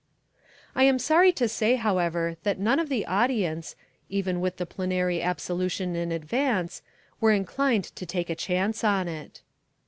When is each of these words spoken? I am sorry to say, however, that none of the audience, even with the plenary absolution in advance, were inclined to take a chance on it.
I 0.73 0.81
am 0.85 0.97
sorry 0.97 1.31
to 1.33 1.47
say, 1.47 1.75
however, 1.75 2.35
that 2.41 2.57
none 2.57 2.79
of 2.79 2.89
the 2.89 3.05
audience, 3.05 3.75
even 4.09 4.41
with 4.41 4.57
the 4.57 4.65
plenary 4.65 5.21
absolution 5.21 5.95
in 5.95 6.11
advance, 6.11 6.81
were 7.19 7.31
inclined 7.33 7.83
to 7.83 8.05
take 8.07 8.31
a 8.31 8.35
chance 8.35 8.83
on 8.83 9.07
it. 9.07 9.41